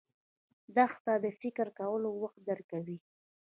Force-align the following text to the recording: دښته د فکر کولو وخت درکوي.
دښته 0.75 1.13
د 1.23 1.25
فکر 1.41 1.67
کولو 1.79 2.09
وخت 2.21 2.39
درکوي. 2.49 2.97